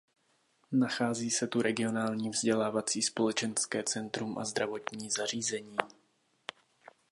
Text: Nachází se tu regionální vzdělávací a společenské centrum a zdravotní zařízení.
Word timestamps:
Nachází 0.71 1.31
se 1.31 1.47
tu 1.47 1.61
regionální 1.61 2.29
vzdělávací 2.29 2.99
a 2.99 3.05
společenské 3.07 3.83
centrum 3.83 4.37
a 4.37 4.45
zdravotní 4.45 5.09
zařízení. 5.11 5.77